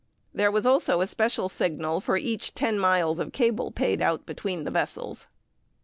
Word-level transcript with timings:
There 0.33 0.49
was 0.49 0.65
also 0.65 0.99
a 1.01 1.05
special 1.05 1.47
signal 1.47 2.01
for 2.01 2.17
each 2.17 2.55
ten 2.55 2.79
miles 2.79 3.19
of 3.19 3.31
cable 3.31 3.69
paid 3.69 4.01
out 4.01 4.25
between 4.25 4.63
the 4.63 4.71
vessels. 4.71 5.27